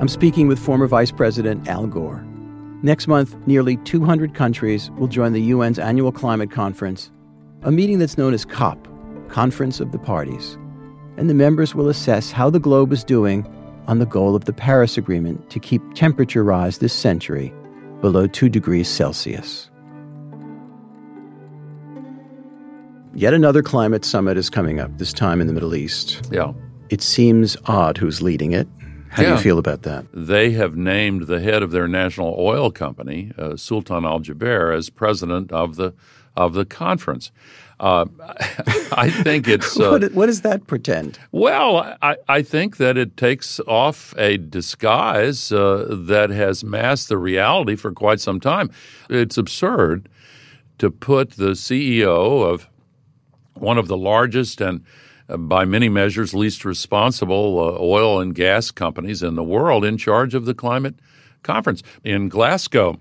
I'm 0.00 0.08
speaking 0.08 0.48
with 0.48 0.58
former 0.58 0.86
Vice 0.86 1.12
President 1.12 1.68
Al 1.68 1.86
Gore. 1.86 2.24
Next 2.82 3.08
month, 3.08 3.36
nearly 3.46 3.76
200 3.76 4.34
countries 4.34 4.90
will 4.92 5.06
join 5.06 5.34
the 5.34 5.52
UN's 5.52 5.78
annual 5.78 6.12
climate 6.12 6.50
conference 6.50 7.10
a 7.62 7.70
meeting 7.70 7.98
that's 7.98 8.16
known 8.16 8.32
as 8.32 8.44
COP, 8.44 8.88
Conference 9.28 9.80
of 9.80 9.92
the 9.92 9.98
Parties. 9.98 10.56
And 11.16 11.28
the 11.28 11.34
members 11.34 11.74
will 11.74 11.88
assess 11.88 12.30
how 12.30 12.48
the 12.48 12.60
globe 12.60 12.92
is 12.92 13.04
doing 13.04 13.46
on 13.86 13.98
the 13.98 14.06
goal 14.06 14.34
of 14.34 14.46
the 14.46 14.52
Paris 14.52 14.96
Agreement 14.96 15.50
to 15.50 15.58
keep 15.58 15.82
temperature 15.94 16.42
rise 16.42 16.78
this 16.78 16.92
century 16.92 17.52
below 18.00 18.26
2 18.26 18.48
degrees 18.48 18.88
Celsius. 18.88 19.70
Yet 23.12 23.34
another 23.34 23.62
climate 23.62 24.04
summit 24.04 24.38
is 24.38 24.48
coming 24.48 24.80
up, 24.80 24.96
this 24.96 25.12
time 25.12 25.40
in 25.40 25.46
the 25.46 25.52
Middle 25.52 25.74
East. 25.74 26.28
Yeah. 26.30 26.52
It 26.88 27.02
seems 27.02 27.56
odd 27.66 27.98
who's 27.98 28.22
leading 28.22 28.52
it. 28.52 28.68
How 29.10 29.22
yeah. 29.22 29.30
do 29.30 29.34
you 29.34 29.40
feel 29.40 29.58
about 29.58 29.82
that? 29.82 30.06
They 30.14 30.52
have 30.52 30.76
named 30.76 31.26
the 31.26 31.40
head 31.40 31.62
of 31.62 31.72
their 31.72 31.88
national 31.88 32.36
oil 32.38 32.70
company, 32.70 33.32
uh, 33.36 33.56
Sultan 33.56 34.04
Al 34.04 34.20
Jaber, 34.20 34.74
as 34.74 34.88
president 34.88 35.50
of 35.50 35.74
the 35.74 35.92
of 36.40 36.54
the 36.54 36.64
conference. 36.64 37.30
Uh, 37.78 38.06
I 38.92 39.10
think 39.10 39.46
it's. 39.56 39.78
Uh, 39.78 39.90
what, 39.90 40.12
what, 40.12 40.26
does 40.26 40.42
that 40.42 40.66
pretend? 40.66 41.18
Well, 41.32 41.96
I, 42.02 42.16
I, 42.28 42.42
think 42.42 42.76
that 42.78 42.96
it 42.96 43.16
takes 43.16 43.60
off 43.60 44.14
a 44.18 44.36
disguise 44.36 45.52
uh, 45.52 45.86
that 45.88 46.30
has 46.30 46.64
masked 46.64 47.08
the 47.08 47.18
reality 47.18 47.76
for 47.76 47.92
quite 47.92 48.20
some 48.20 48.40
time. 48.40 48.70
It's 49.08 49.38
absurd 49.38 50.08
to 50.78 50.90
put 50.90 51.32
the 51.32 51.50
CEO 51.50 52.42
of 52.42 52.68
one 53.54 53.78
of 53.78 53.88
the 53.88 53.96
largest 53.96 54.60
and 54.60 54.84
uh, 55.28 55.36
by 55.36 55.64
many 55.64 55.88
measures 55.88 56.34
least 56.34 56.64
responsible 56.64 57.58
uh, 57.58 57.82
oil 57.82 58.20
and 58.20 58.34
gas 58.34 58.70
companies 58.70 59.22
in 59.22 59.34
the 59.34 59.42
world 59.42 59.84
in 59.84 59.96
charge 59.96 60.34
of 60.34 60.44
the 60.44 60.54
climate 60.54 60.96
conference 61.42 61.82
in 62.04 62.28
Glasgow. 62.28 62.98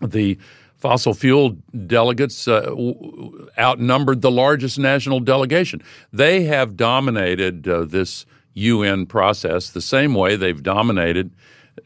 The 0.00 0.38
fossil 0.84 1.14
fuel 1.14 1.56
delegates 1.86 2.46
uh, 2.46 2.60
w- 2.60 3.48
outnumbered 3.58 4.20
the 4.20 4.30
largest 4.30 4.78
national 4.78 5.18
delegation. 5.18 5.82
They 6.12 6.42
have 6.42 6.76
dominated 6.76 7.66
uh, 7.66 7.86
this 7.86 8.26
UN 8.52 9.06
process 9.06 9.70
the 9.70 9.80
same 9.80 10.12
way 10.12 10.36
they've 10.36 10.62
dominated 10.62 11.30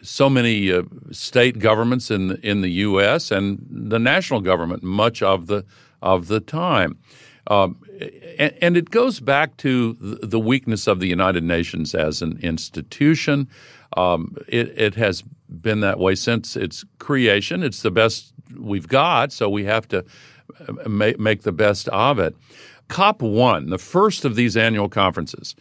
so 0.03 0.29
many 0.29 0.73
uh, 0.73 0.83
state 1.13 1.61
governments 1.61 2.11
in 2.11 2.41
in 2.43 2.61
the 2.63 2.71
U.S. 2.89 3.31
and 3.31 3.65
the 3.71 4.01
national 4.01 4.41
government 4.41 4.83
much 4.83 5.23
of 5.23 5.47
the 5.47 5.65
of 6.03 6.27
the 6.27 6.41
time. 6.41 6.99
Um, 7.47 7.81
and, 7.99 8.77
it 8.77 8.91
goes 8.91 9.21
back 9.21 9.57
to 9.59 9.95
the 9.95 10.39
weakness 10.39 10.87
of 10.87 11.01
the 11.01 11.09
United 11.09 11.43
Nations 11.43 11.95
as 11.95 12.23
an 12.23 12.39
institution. 12.43 13.49
Um, 13.97 14.37
it, 14.47 14.73
it, 14.79 14.95
has 14.95 15.23
been 15.23 15.81
that 15.81 15.99
way 15.99 16.15
since 16.15 16.57
its 16.57 16.85
creation. 16.99 17.63
It's 17.63 17.83
the 17.83 17.91
best 17.91 18.33
we've 18.57 18.89
got, 18.89 19.33
so 19.33 19.49
we 19.49 19.65
have 19.65 19.89
to 19.89 20.05
uh, 20.69 20.89
make, 20.89 21.19
make 21.19 21.43
the 21.43 21.53
best 21.53 21.89
of 21.89 22.19
it. 22.19 22.37
COP 22.89 23.23
1, 23.23 23.71
the 23.71 23.79
first 23.79 24.25
of 24.25 24.35
these 24.35 24.57
annual 24.57 24.89
conferences, 24.89 25.55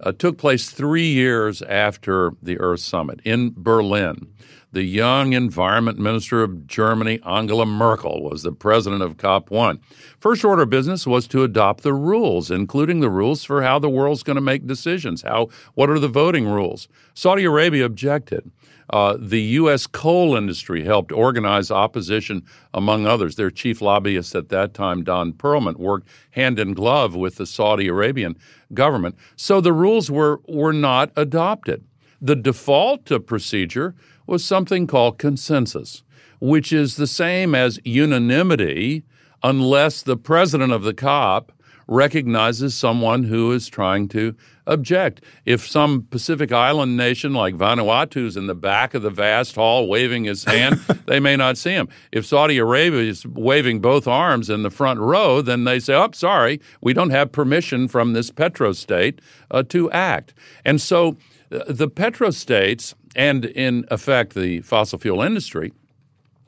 uh, 0.00 0.12
took 0.12 0.38
place 0.38 0.70
three 0.70 1.08
years 1.08 1.62
after 1.62 2.32
the 2.42 2.58
Earth 2.58 2.80
Summit 2.80 3.20
in 3.24 3.52
Berlin. 3.56 4.32
The 4.72 4.84
young 4.84 5.32
environment 5.32 5.98
minister 5.98 6.44
of 6.44 6.68
Germany, 6.68 7.18
Angela 7.26 7.66
Merkel, 7.66 8.22
was 8.22 8.44
the 8.44 8.52
president 8.52 9.02
of 9.02 9.16
COP1. 9.16 9.80
First 10.16 10.44
order 10.44 10.62
of 10.62 10.70
business 10.70 11.08
was 11.08 11.26
to 11.28 11.42
adopt 11.42 11.82
the 11.82 11.92
rules, 11.92 12.52
including 12.52 13.00
the 13.00 13.10
rules 13.10 13.42
for 13.42 13.62
how 13.62 13.80
the 13.80 13.90
world's 13.90 14.22
going 14.22 14.36
to 14.36 14.40
make 14.40 14.68
decisions. 14.68 15.22
How, 15.22 15.48
what 15.74 15.90
are 15.90 15.98
the 15.98 16.06
voting 16.06 16.46
rules? 16.46 16.86
Saudi 17.14 17.44
Arabia 17.44 17.84
objected. 17.84 18.48
Uh, 18.90 19.16
the 19.18 19.40
U.S. 19.40 19.88
coal 19.88 20.36
industry 20.36 20.84
helped 20.84 21.10
organize 21.10 21.72
opposition, 21.72 22.44
among 22.72 23.06
others. 23.06 23.34
Their 23.34 23.50
chief 23.50 23.80
lobbyist 23.80 24.36
at 24.36 24.50
that 24.50 24.72
time, 24.72 25.02
Don 25.02 25.32
Pearlman, 25.32 25.78
worked 25.78 26.06
hand 26.30 26.60
in 26.60 26.74
glove 26.74 27.16
with 27.16 27.36
the 27.36 27.46
Saudi 27.46 27.88
Arabian 27.88 28.36
government. 28.72 29.16
So 29.34 29.60
the 29.60 29.72
rules 29.72 30.12
were, 30.12 30.40
were 30.46 30.72
not 30.72 31.10
adopted. 31.16 31.84
The 32.20 32.36
default 32.36 33.10
procedure 33.26 33.94
was 34.30 34.44
something 34.44 34.86
called 34.86 35.18
consensus, 35.18 36.04
which 36.40 36.72
is 36.72 36.96
the 36.96 37.08
same 37.08 37.54
as 37.54 37.80
unanimity 37.84 39.02
unless 39.42 40.02
the 40.02 40.16
president 40.16 40.72
of 40.72 40.84
the 40.84 40.94
COP 40.94 41.52
recognizes 41.88 42.76
someone 42.76 43.24
who 43.24 43.50
is 43.50 43.66
trying 43.66 44.06
to 44.06 44.36
object. 44.68 45.20
If 45.44 45.68
some 45.68 46.06
Pacific 46.10 46.52
Island 46.52 46.96
nation 46.96 47.34
like 47.34 47.56
Vanuatu 47.56 48.24
is 48.24 48.36
in 48.36 48.46
the 48.46 48.54
back 48.54 48.94
of 48.94 49.02
the 49.02 49.10
vast 49.10 49.56
hall 49.56 49.88
waving 49.88 50.24
his 50.24 50.44
hand, 50.44 50.76
they 51.06 51.18
may 51.18 51.34
not 51.34 51.58
see 51.58 51.72
him. 51.72 51.88
If 52.12 52.24
Saudi 52.24 52.58
Arabia 52.58 53.00
is 53.00 53.26
waving 53.26 53.80
both 53.80 54.06
arms 54.06 54.48
in 54.48 54.62
the 54.62 54.70
front 54.70 55.00
row, 55.00 55.42
then 55.42 55.64
they 55.64 55.80
say, 55.80 55.94
oh, 55.94 56.10
sorry, 56.12 56.60
we 56.80 56.92
don't 56.92 57.10
have 57.10 57.32
permission 57.32 57.88
from 57.88 58.12
this 58.12 58.30
petrostate 58.30 59.18
uh, 59.50 59.64
to 59.64 59.90
act. 59.90 60.32
And 60.64 60.80
so 60.80 61.16
the 61.50 61.88
petrostates, 61.88 62.94
and 63.14 63.44
in 63.44 63.84
effect 63.90 64.34
the 64.34 64.60
fossil 64.60 64.98
fuel 64.98 65.20
industry, 65.20 65.72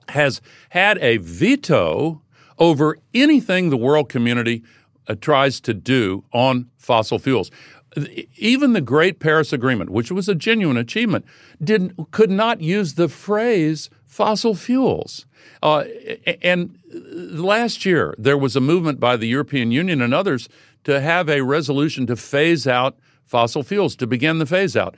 has 0.08 0.40
had 0.70 0.98
a 0.98 1.16
veto 1.18 2.22
over 2.58 2.98
anything 3.12 3.70
the 3.70 3.76
world 3.76 4.08
community 4.08 4.62
uh, 5.08 5.14
tries 5.20 5.60
to 5.60 5.74
do 5.74 6.24
on 6.32 6.70
fossil 6.76 7.18
fuels. 7.18 7.50
Even 8.36 8.72
the 8.72 8.80
Great 8.80 9.18
Paris 9.18 9.52
Agreement, 9.52 9.90
which 9.90 10.10
was 10.10 10.28
a 10.28 10.34
genuine 10.34 10.76
achievement, 10.76 11.24
did 11.62 11.94
could 12.10 12.30
not 12.30 12.60
use 12.60 12.94
the 12.94 13.08
phrase 13.08 13.90
fossil 14.06 14.54
fuels. 14.54 15.26
Uh, 15.62 15.84
and 16.40 16.78
last 16.94 17.84
year, 17.84 18.14
there 18.16 18.38
was 18.38 18.56
a 18.56 18.60
movement 18.60 18.98
by 18.98 19.16
the 19.16 19.26
European 19.26 19.72
Union 19.72 20.00
and 20.00 20.14
others 20.14 20.48
to 20.84 21.00
have 21.00 21.28
a 21.28 21.42
resolution 21.42 22.06
to 22.06 22.16
phase 22.16 22.66
out 22.66 22.96
fossil 23.24 23.62
fuels, 23.62 23.96
to 23.96 24.06
begin 24.06 24.38
the 24.38 24.46
phase 24.46 24.76
out. 24.76 24.96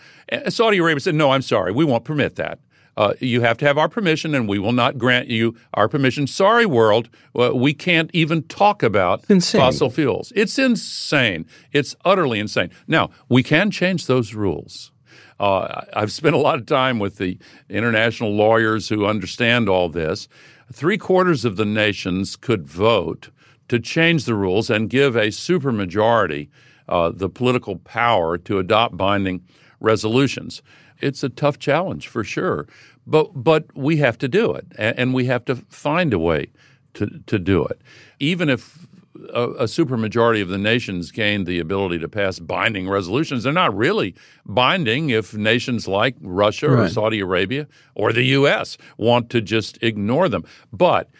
Saudi 0.48 0.78
Arabia 0.78 1.00
said, 1.00 1.14
no, 1.14 1.30
I'm 1.30 1.42
sorry, 1.42 1.72
we 1.72 1.84
won't 1.84 2.04
permit 2.04 2.36
that. 2.36 2.58
Uh, 2.96 3.14
you 3.18 3.40
have 3.40 3.58
to 3.58 3.66
have 3.66 3.76
our 3.76 3.88
permission, 3.88 4.34
and 4.34 4.48
we 4.48 4.58
will 4.58 4.72
not 4.72 4.98
grant 4.98 5.28
you 5.28 5.56
our 5.74 5.88
permission. 5.88 6.26
Sorry, 6.28 6.64
world, 6.64 7.08
uh, 7.36 7.52
we 7.52 7.74
can't 7.74 8.08
even 8.12 8.44
talk 8.44 8.84
about 8.84 9.24
fossil 9.26 9.90
fuels. 9.90 10.32
It's 10.36 10.58
insane. 10.58 11.44
It's 11.72 11.96
utterly 12.04 12.38
insane. 12.38 12.70
Now, 12.86 13.10
we 13.28 13.42
can 13.42 13.72
change 13.72 14.06
those 14.06 14.34
rules. 14.34 14.92
Uh, 15.40 15.82
I've 15.94 16.12
spent 16.12 16.36
a 16.36 16.38
lot 16.38 16.60
of 16.60 16.66
time 16.66 17.00
with 17.00 17.16
the 17.16 17.36
international 17.68 18.30
lawyers 18.32 18.88
who 18.88 19.06
understand 19.06 19.68
all 19.68 19.88
this. 19.88 20.28
Three 20.72 20.96
quarters 20.96 21.44
of 21.44 21.56
the 21.56 21.64
nations 21.64 22.36
could 22.36 22.64
vote 22.64 23.30
to 23.66 23.80
change 23.80 24.24
the 24.24 24.36
rules 24.36 24.70
and 24.70 24.88
give 24.88 25.16
a 25.16 25.28
supermajority 25.28 26.48
uh, 26.88 27.10
the 27.14 27.28
political 27.28 27.76
power 27.76 28.38
to 28.38 28.58
adopt 28.58 28.96
binding 28.96 29.42
resolutions. 29.80 30.62
It's 31.00 31.22
a 31.22 31.28
tough 31.28 31.58
challenge 31.58 32.08
for 32.08 32.24
sure, 32.24 32.66
but 33.06 33.30
but 33.34 33.74
we 33.76 33.98
have 33.98 34.18
to 34.18 34.28
do 34.28 34.52
it, 34.52 34.66
and 34.78 35.12
we 35.12 35.26
have 35.26 35.44
to 35.46 35.56
find 35.56 36.14
a 36.14 36.18
way 36.18 36.48
to 36.94 37.06
to 37.26 37.38
do 37.38 37.64
it, 37.64 37.80
even 38.18 38.48
if 38.48 38.86
a, 39.32 39.42
a 39.42 39.64
supermajority 39.64 40.42
of 40.42 40.48
the 40.48 40.58
nations 40.58 41.10
gained 41.10 41.46
the 41.46 41.60
ability 41.60 41.98
to 41.98 42.08
pass 42.08 42.38
binding 42.38 42.88
resolutions. 42.88 43.44
They're 43.44 43.52
not 43.52 43.76
really 43.76 44.14
binding 44.44 45.10
if 45.10 45.34
nations 45.34 45.86
like 45.86 46.16
Russia 46.20 46.70
right. 46.70 46.84
or 46.84 46.88
Saudi 46.88 47.20
Arabia 47.20 47.66
or 47.94 48.12
the 48.12 48.24
U.S. 48.24 48.76
want 48.96 49.30
to 49.30 49.40
just 49.40 49.82
ignore 49.82 50.28
them. 50.28 50.44
But 50.72 51.10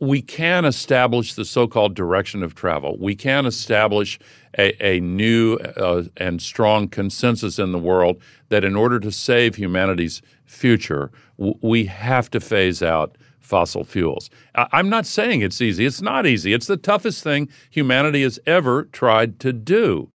we 0.00 0.22
can 0.22 0.64
establish 0.64 1.34
the 1.34 1.44
so-called 1.44 1.94
direction 1.94 2.42
of 2.42 2.54
travel. 2.54 2.96
We 2.98 3.14
can 3.14 3.46
establish 3.46 4.18
a, 4.58 4.74
a 4.84 5.00
new 5.00 5.54
uh, 5.54 6.04
and 6.16 6.42
strong 6.42 6.88
consensus 6.88 7.60
in 7.60 7.70
the 7.70 7.78
world 7.78 8.20
that 8.48 8.64
in 8.64 8.74
order 8.74 8.98
to 8.98 9.12
save 9.12 9.54
humanity's 9.54 10.20
future, 10.44 11.12
w- 11.38 11.56
we 11.62 11.84
have 11.84 12.28
to 12.30 12.40
phase 12.40 12.82
out 12.82 13.16
fossil 13.48 13.82
fuels. 13.82 14.28
I'm 14.54 14.90
not 14.90 15.06
saying 15.06 15.40
it's 15.40 15.60
easy. 15.60 15.86
It's 15.86 16.02
not 16.02 16.26
easy. 16.26 16.52
It's 16.52 16.66
the 16.66 16.76
toughest 16.76 17.24
thing 17.24 17.48
humanity 17.70 18.22
has 18.22 18.38
ever 18.46 18.84
tried 18.84 19.40
to 19.40 19.52
do. 19.52 20.10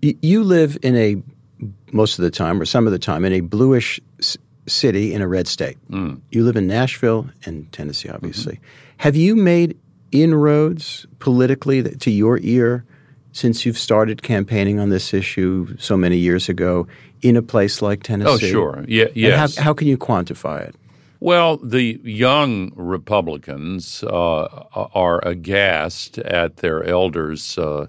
You 0.00 0.44
live 0.44 0.78
in 0.82 0.96
a, 0.96 1.22
most 1.92 2.18
of 2.18 2.22
the 2.22 2.30
time, 2.30 2.60
or 2.60 2.64
some 2.64 2.86
of 2.86 2.92
the 2.92 2.98
time, 2.98 3.24
in 3.24 3.32
a 3.32 3.40
bluish 3.40 4.00
city 4.66 5.12
in 5.12 5.20
a 5.20 5.28
red 5.28 5.48
state. 5.48 5.76
Mm. 5.90 6.20
You 6.30 6.44
live 6.44 6.56
in 6.56 6.66
Nashville 6.66 7.28
and 7.44 7.70
Tennessee, 7.72 8.08
obviously. 8.08 8.54
Mm-hmm. 8.54 8.64
Have 8.98 9.16
you 9.16 9.34
made 9.34 9.76
inroads 10.12 11.06
politically 11.18 11.82
to 11.82 12.10
your 12.10 12.38
ear 12.42 12.84
since 13.32 13.66
you've 13.66 13.78
started 13.78 14.22
campaigning 14.22 14.78
on 14.78 14.90
this 14.90 15.12
issue 15.12 15.76
so 15.78 15.96
many 15.96 16.16
years 16.16 16.48
ago 16.48 16.86
in 17.22 17.36
a 17.36 17.42
place 17.42 17.82
like 17.82 18.02
Tennessee? 18.02 18.30
Oh, 18.30 18.38
sure. 18.38 18.84
Yeah, 18.86 19.06
yes. 19.14 19.56
How, 19.56 19.64
how, 19.64 19.74
can 19.74 19.88
you 19.88 19.98
quantify 19.98 20.68
it? 20.68 20.74
Well, 21.22 21.58
the 21.58 22.00
young 22.02 22.72
Republicans 22.74 24.02
uh, 24.04 24.44
are 24.94 25.20
aghast 25.22 26.16
at 26.16 26.56
their 26.56 26.82
elders' 26.82 27.58
uh, 27.58 27.88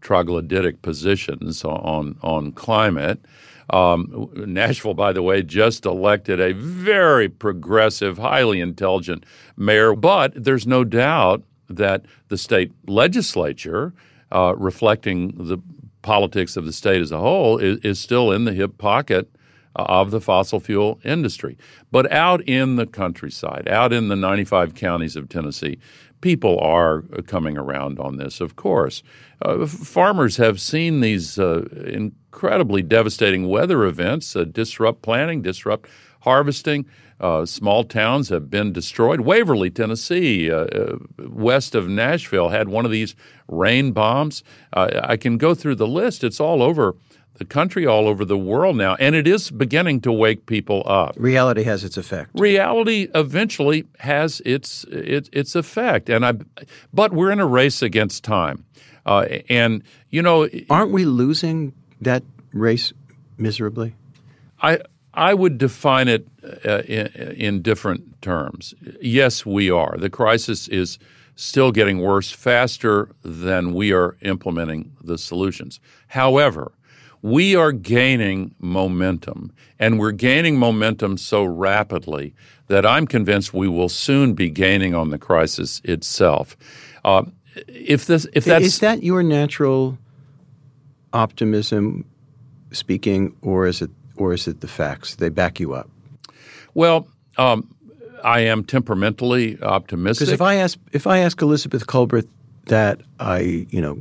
troglodytic 0.00 0.80
positions 0.80 1.64
on 1.64 2.16
on 2.22 2.52
climate. 2.52 3.24
Um, 3.70 4.30
Nashville, 4.34 4.94
by 4.94 5.12
the 5.12 5.22
way, 5.22 5.42
just 5.42 5.84
elected 5.84 6.40
a 6.40 6.52
very 6.52 7.28
progressive, 7.28 8.18
highly 8.18 8.60
intelligent 8.60 9.26
mayor, 9.56 9.94
but 9.96 10.32
there's 10.36 10.66
no 10.66 10.84
doubt 10.84 11.42
that 11.68 12.04
the 12.28 12.38
state 12.38 12.72
legislature, 12.86 13.92
uh, 14.30 14.54
reflecting 14.56 15.34
the 15.36 15.58
politics 16.02 16.56
of 16.56 16.66
the 16.66 16.72
state 16.72 17.00
as 17.00 17.12
a 17.12 17.18
whole, 17.18 17.58
is, 17.58 17.78
is 17.78 18.00
still 18.00 18.30
in 18.30 18.44
the 18.44 18.52
hip 18.52 18.78
pocket 18.78 19.28
of 19.76 20.10
the 20.10 20.20
fossil 20.20 20.60
fuel 20.60 21.00
industry. 21.04 21.56
But 21.90 22.10
out 22.12 22.42
in 22.42 22.76
the 22.76 22.86
countryside, 22.86 23.68
out 23.68 23.92
in 23.92 24.08
the 24.08 24.16
95 24.16 24.74
counties 24.74 25.16
of 25.16 25.28
Tennessee, 25.28 25.78
people 26.20 26.58
are 26.60 27.02
coming 27.26 27.56
around 27.56 27.98
on 27.98 28.16
this, 28.16 28.40
of 28.40 28.56
course. 28.56 29.02
Uh, 29.42 29.66
farmers 29.66 30.36
have 30.36 30.60
seen 30.60 31.00
these 31.00 31.38
uh, 31.38 31.66
incredibly 31.86 32.82
devastating 32.82 33.48
weather 33.48 33.84
events 33.84 34.36
uh, 34.36 34.44
disrupt 34.44 35.02
planting, 35.02 35.42
disrupt 35.42 35.88
harvesting. 36.20 36.86
Uh, 37.20 37.44
small 37.44 37.84
towns 37.84 38.30
have 38.30 38.50
been 38.50 38.72
destroyed. 38.72 39.20
Waverly, 39.20 39.70
Tennessee, 39.70 40.50
uh, 40.50 40.64
uh, 40.64 40.98
west 41.18 41.74
of 41.74 41.86
Nashville, 41.86 42.48
had 42.48 42.68
one 42.68 42.86
of 42.86 42.90
these 42.90 43.14
rain 43.46 43.92
bombs. 43.92 44.42
I 44.72 45.16
can 45.18 45.36
go 45.36 45.54
through 45.54 45.74
the 45.74 45.86
list, 45.86 46.24
it's 46.24 46.40
all 46.40 46.62
over 46.62 46.96
the 47.40 47.44
country, 47.46 47.86
all 47.86 48.06
over 48.06 48.26
the 48.26 48.36
world 48.36 48.76
now, 48.76 48.96
and 48.96 49.14
it 49.14 49.26
is 49.26 49.50
beginning 49.50 50.02
to 50.02 50.12
wake 50.12 50.44
people 50.44 50.82
up. 50.84 51.14
Reality 51.16 51.62
has 51.62 51.84
its 51.84 51.96
effect. 51.96 52.30
Reality 52.34 53.08
eventually 53.14 53.86
has 54.00 54.42
its 54.44 54.84
its, 54.84 55.30
its 55.32 55.54
effect, 55.54 56.10
and 56.10 56.24
I. 56.24 56.34
But 56.92 57.14
we're 57.14 57.30
in 57.30 57.40
a 57.40 57.46
race 57.46 57.80
against 57.80 58.24
time, 58.24 58.66
uh, 59.06 59.24
and 59.48 59.82
you 60.10 60.20
know, 60.20 60.50
aren't 60.68 60.92
we 60.92 61.06
losing 61.06 61.72
that 62.02 62.22
race 62.52 62.92
miserably? 63.38 63.94
I 64.60 64.80
I 65.14 65.32
would 65.32 65.56
define 65.56 66.08
it 66.08 66.28
uh, 66.66 66.82
in, 66.82 67.06
in 67.38 67.62
different 67.62 68.20
terms. 68.20 68.74
Yes, 69.00 69.46
we 69.46 69.70
are. 69.70 69.96
The 69.96 70.10
crisis 70.10 70.68
is 70.68 70.98
still 71.36 71.72
getting 71.72 72.00
worse 72.00 72.30
faster 72.30 73.08
than 73.22 73.72
we 73.72 73.94
are 73.94 74.18
implementing 74.20 74.92
the 75.02 75.16
solutions. 75.16 75.80
However, 76.08 76.72
we 77.22 77.54
are 77.54 77.72
gaining 77.72 78.54
momentum, 78.58 79.52
and 79.78 79.98
we're 79.98 80.12
gaining 80.12 80.58
momentum 80.58 81.18
so 81.18 81.44
rapidly 81.44 82.34
that 82.68 82.86
I'm 82.86 83.06
convinced 83.06 83.52
we 83.52 83.68
will 83.68 83.88
soon 83.88 84.34
be 84.34 84.48
gaining 84.48 84.94
on 84.94 85.10
the 85.10 85.18
crisis 85.18 85.80
itself. 85.84 86.56
Uh, 87.04 87.24
if 87.66 88.06
this, 88.06 88.26
if 88.32 88.44
that's 88.44 88.64
is 88.64 88.78
that 88.78 89.02
your 89.02 89.22
natural 89.22 89.98
optimism 91.12 92.04
speaking, 92.70 93.36
or 93.42 93.66
is 93.66 93.82
it, 93.82 93.90
or 94.16 94.32
is 94.32 94.46
it 94.46 94.60
the 94.60 94.68
facts? 94.68 95.16
They 95.16 95.28
back 95.28 95.58
you 95.58 95.74
up. 95.74 95.90
Well, 96.74 97.08
um, 97.36 97.68
I 98.22 98.40
am 98.40 98.64
temperamentally 98.64 99.60
optimistic. 99.62 100.26
Because 100.26 100.32
if 100.32 100.40
I 100.40 100.56
ask 100.56 100.78
if 100.92 101.06
I 101.06 101.18
ask 101.18 101.40
Elizabeth 101.42 101.86
Kolbert 101.86 102.28
that 102.66 103.00
I 103.18 103.66
you 103.70 103.80
know 103.80 103.98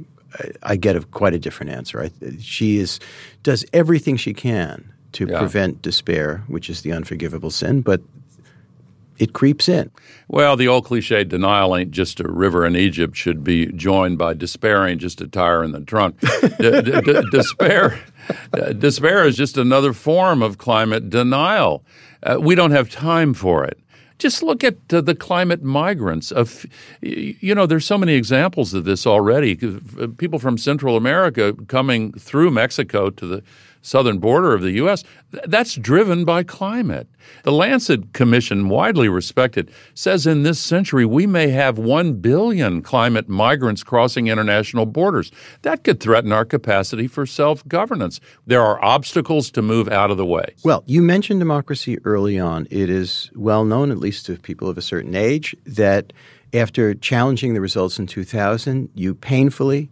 I 0.64 0.76
get 0.76 0.96
a, 0.96 1.02
quite 1.02 1.34
a 1.34 1.40
different 1.40 1.72
answer. 1.72 2.02
I, 2.02 2.12
she 2.40 2.78
is 2.78 3.00
does 3.44 3.66
everything 3.74 4.18
she 4.18 4.34
can 4.34 4.92
to 5.14 5.26
yeah. 5.26 5.40
prevent 5.40 5.82
despair, 5.82 6.44
which 6.48 6.70
is 6.70 6.82
the 6.82 6.92
unforgivable 6.92 7.50
sin, 7.50 7.82
but 7.82 8.02
it 9.18 9.34
creeps 9.34 9.68
in. 9.68 9.92
Well, 10.30 10.56
the 10.56 10.68
old 10.68 10.86
cliche 10.86 11.24
denial 11.26 11.76
ain't 11.76 11.92
just 11.92 12.20
a 12.20 12.32
river 12.32 12.66
in 12.66 12.76
Egypt 12.76 13.18
should 13.18 13.44
be 13.44 13.68
joined 13.74 14.18
by 14.18 14.34
despair 14.34 14.88
ain't 14.88 15.02
just 15.02 15.20
a 15.20 15.28
tire 15.28 15.64
in 15.64 15.72
the 15.72 15.82
trunk. 15.82 16.20
d- 16.42 16.82
d- 16.82 17.02
d- 17.02 17.24
despair, 17.32 18.00
despair 18.78 19.26
is 19.26 19.36
just 19.36 19.58
another 19.58 19.92
form 19.92 20.42
of 20.42 20.58
climate 20.58 21.10
denial. 21.10 21.84
Uh, 22.24 22.38
we 22.40 22.56
don't 22.56 22.72
have 22.72 22.90
time 22.90 23.34
for 23.34 23.66
it. 23.66 23.78
Just 24.20 24.44
look 24.44 24.64
at 24.64 24.78
uh, 24.94 25.02
the 25.02 25.16
climate 25.16 25.64
migrants. 25.64 26.32
Of, 26.32 26.66
you 27.02 27.56
know, 27.56 27.66
there's 27.66 27.86
so 27.86 27.98
many 27.98 28.14
examples 28.14 28.74
of 28.74 28.84
this 28.84 29.08
already. 29.08 29.56
People 30.18 30.40
from 30.40 30.58
Central 30.58 30.96
America 30.96 31.54
coming 31.68 32.12
through 32.14 32.52
Mexico 32.52 33.10
to 33.10 33.26
the 33.26 33.44
southern 33.82 34.20
border 34.20 34.54
of 34.54 34.62
the 34.62 34.72
U.S., 34.72 35.04
that's 35.46 35.76
driven 35.76 36.26
by 36.26 36.44
climate. 36.44 37.08
The 37.44 37.52
Lancet 37.52 38.14
Commission, 38.14 38.70
widely 38.70 39.08
respected, 39.08 39.72
says 39.94 40.26
in 40.26 40.44
this 40.44 40.60
century 40.60 41.06
we 41.06 41.28
may 41.28 41.50
have 41.50 41.78
1 41.78 42.16
billion 42.16 42.82
climate 42.82 43.30
migrants 43.30 43.84
crossing 43.84 44.28
international 44.28 44.86
borders. 44.86 45.32
That 45.62 45.84
could 45.84 46.00
threaten 46.00 46.32
our 46.32 46.46
capacity 46.46 47.08
for 47.08 47.26
self 47.26 47.68
governance. 47.68 48.20
There 48.48 48.62
are 48.62 48.84
obstacles 48.84 49.52
to 49.52 49.62
move 49.62 49.88
out 49.88 50.12
of 50.12 50.18
the 50.18 50.26
way. 50.26 50.56
Well, 50.64 50.84
you 50.88 51.02
mentioned 51.02 51.40
democracy 51.40 51.98
early 52.06 52.40
on. 52.40 52.68
It 52.72 52.90
is 52.90 53.30
well 53.36 53.66
known, 53.66 53.92
at 53.92 53.98
least 53.98 54.26
to 54.26 54.38
people 54.38 54.68
of 54.68 54.78
a 54.78 54.82
certain 54.82 55.16
age, 55.16 55.56
that 55.66 56.12
after 56.54 56.96
challenging 56.96 57.54
the 57.54 57.62
results 57.62 58.00
in 58.00 58.08
2000, 58.08 58.90
you 58.96 59.14
painfully, 59.14 59.92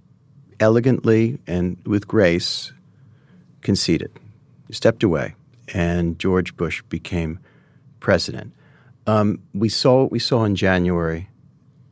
elegantly, 0.60 1.40
and 1.46 1.78
with 1.86 2.08
grace 2.08 2.74
conceded, 3.68 4.10
stepped 4.72 5.04
away, 5.04 5.36
and 5.74 6.18
George 6.20 6.56
Bush 6.56 6.82
became 6.84 7.38
president. 8.00 8.54
Um, 9.08 9.42
we 9.54 9.68
saw 9.68 10.04
what 10.04 10.12
we 10.14 10.20
saw 10.20 10.46
in 10.46 10.56
January, 10.56 11.28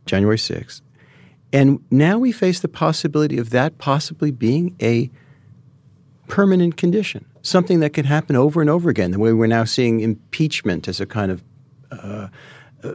January 0.05 0.37
6th. 0.37 0.79
And 1.51 1.83
now 1.91 2.17
we 2.17 2.31
face 2.31 2.61
the 2.61 2.69
possibility 2.69 3.37
of 3.37 3.49
that 3.49 3.77
possibly 3.77 4.31
being 4.31 4.77
a 4.81 5.11
permanent 6.29 6.77
condition, 6.77 7.25
something 7.41 7.81
that 7.81 7.91
can 7.91 8.05
happen 8.05 8.37
over 8.37 8.61
and 8.61 8.69
over 8.69 8.89
again, 8.89 9.11
the 9.11 9.19
way 9.19 9.33
we're 9.33 9.45
now 9.45 9.65
seeing 9.65 9.99
impeachment 9.99 10.87
as 10.87 11.01
a 11.01 11.05
kind 11.05 11.29
of 11.29 11.43
uh, 11.91 12.29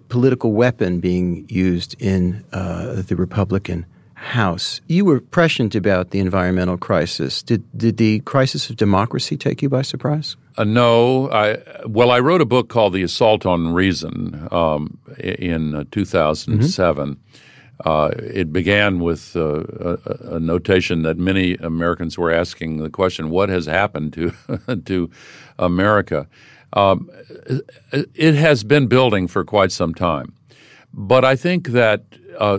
political 0.08 0.52
weapon 0.52 1.00
being 1.00 1.44
used 1.50 2.00
in 2.00 2.46
uh, 2.54 3.02
the 3.02 3.14
Republican 3.14 3.84
House. 4.20 4.82
You 4.86 5.06
were 5.06 5.18
prescient 5.18 5.74
about 5.74 6.10
the 6.10 6.18
environmental 6.18 6.76
crisis. 6.76 7.42
Did, 7.42 7.64
did 7.76 7.96
the 7.96 8.20
crisis 8.20 8.68
of 8.68 8.76
democracy 8.76 9.34
take 9.34 9.62
you 9.62 9.70
by 9.70 9.80
surprise? 9.80 10.36
Uh, 10.58 10.64
no. 10.64 11.30
I, 11.30 11.56
well, 11.86 12.10
I 12.10 12.20
wrote 12.20 12.42
a 12.42 12.44
book 12.44 12.68
called 12.68 12.92
The 12.92 13.02
Assault 13.02 13.46
on 13.46 13.72
Reason 13.72 14.46
um, 14.52 14.98
in 15.18 15.74
uh, 15.74 15.84
2007. 15.90 17.14
Mm-hmm. 17.14 17.88
Uh, 17.88 18.10
it 18.18 18.52
began 18.52 19.00
with 19.00 19.34
uh, 19.34 19.64
a, 19.80 20.34
a, 20.36 20.38
notation 20.38 21.00
that 21.00 21.16
many 21.16 21.54
Americans 21.54 22.18
were 22.18 22.30
asking 22.30 22.76
the 22.76 22.90
question, 22.90 23.30
"What 23.30 23.48
has 23.48 23.64
happened 23.64 24.12
to 24.12 24.32
to 24.84 25.10
America?" 25.58 26.28
Um, 26.74 27.08
it 27.90 28.34
has 28.34 28.64
been 28.64 28.86
building 28.86 29.28
for 29.28 29.46
quite 29.46 29.72
some 29.72 29.94
time, 29.94 30.34
but 30.92 31.24
I 31.24 31.36
think 31.36 31.68
that 31.68 32.04
uh, 32.38 32.58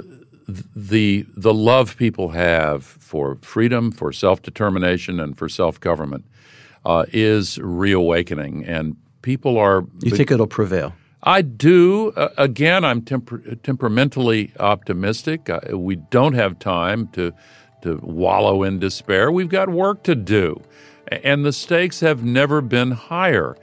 the 0.76 1.26
the 1.36 1.54
love 1.54 1.98
people 1.98 2.30
have 2.30 2.84
for 2.84 3.38
freedom, 3.42 3.92
for 3.92 4.12
self 4.12 4.42
determination, 4.42 5.20
and 5.20 5.38
for 5.38 5.50
self 5.50 5.80
government 5.80 6.26
uh, 6.86 7.06
is 7.12 7.58
reawakening, 7.60 8.66
and 8.66 8.96
people 9.22 9.58
are. 9.58 9.86
You 10.04 10.12
think 10.12 10.32
it'll 10.32 10.48
prevail? 10.48 10.94
I 11.24 11.44
do. 11.44 12.12
Uh, 12.16 12.30
again, 12.38 12.84
I'm 12.84 13.02
temper- 13.04 13.56
temperamentally 13.64 14.54
optimistic. 14.60 15.50
Uh, 15.50 15.78
we 15.78 15.96
don't 15.96 16.34
have 16.34 16.60
time 16.60 17.08
to 17.10 17.34
to 17.84 18.00
wallow 18.04 18.64
in 18.64 18.80
despair. 18.80 19.32
We've 19.32 19.50
got 19.50 19.70
work 19.70 20.04
to 20.04 20.16
do, 20.16 20.62
and 21.08 21.46
the 21.46 21.54
stakes 21.54 22.00
have 22.00 22.24
never 22.24 22.62
been 22.62 22.92
higher. 22.92 23.58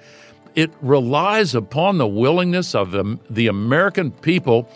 It 0.55 0.73
relies 0.81 1.55
upon 1.55 1.99
the 1.99 2.07
willingness 2.09 2.75
of 2.75 2.91
the, 2.91 3.19
the 3.31 3.47
American 3.47 4.11
people 4.11 4.69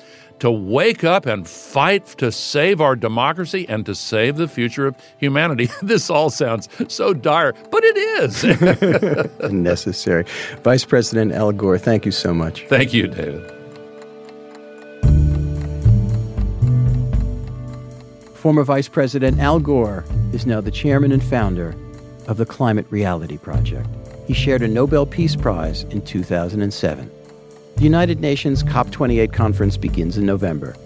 to 0.42 0.50
wake 0.50 1.04
up 1.04 1.24
and 1.24 1.46
fight 1.46 2.04
to 2.04 2.32
save 2.32 2.80
our 2.80 2.96
democracy 2.96 3.64
and 3.68 3.86
to 3.86 3.94
save 3.94 4.34
the 4.34 4.48
future 4.48 4.88
of 4.88 4.96
humanity. 5.18 5.68
this 5.82 6.10
all 6.10 6.30
sounds 6.30 6.68
so 6.88 7.14
dire, 7.14 7.52
but 7.70 7.84
it 7.84 7.96
is 7.96 8.42
necessary. 9.52 10.24
Vice 10.64 10.84
President 10.84 11.30
Al 11.30 11.52
Gore, 11.52 11.78
thank 11.78 12.04
you 12.04 12.10
so 12.10 12.34
much. 12.34 12.66
Thank 12.66 12.92
you, 12.92 13.06
David. 13.06 13.48
Former 18.34 18.64
Vice 18.64 18.88
President 18.88 19.38
Al 19.38 19.60
Gore 19.60 20.04
is 20.32 20.44
now 20.44 20.60
the 20.60 20.72
chairman 20.72 21.12
and 21.12 21.22
founder 21.22 21.76
of 22.26 22.36
the 22.36 22.46
Climate 22.46 22.86
Reality 22.90 23.38
Project. 23.38 23.88
He 24.26 24.34
shared 24.34 24.62
a 24.62 24.68
Nobel 24.68 25.06
Peace 25.06 25.36
Prize 25.36 25.84
in 25.84 26.02
2007. 26.02 27.21
The 27.82 27.86
United 27.86 28.20
Nations 28.20 28.62
COP28 28.62 29.32
conference 29.32 29.76
begins 29.76 30.16
in 30.16 30.24
November. 30.24 30.76